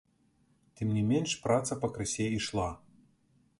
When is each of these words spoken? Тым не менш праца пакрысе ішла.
Тым 0.79 0.87
не 0.95 1.03
менш 1.09 1.35
праца 1.45 1.79
пакрысе 1.85 2.25
ішла. 2.41 2.69